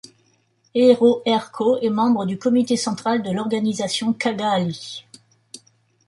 [0.73, 5.05] Eero Erkko est membre du comité central de l’organisation Kagaali.